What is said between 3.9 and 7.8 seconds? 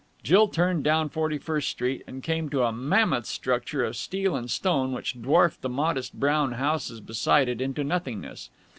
steel and stone which dwarfed the modest brown houses beside it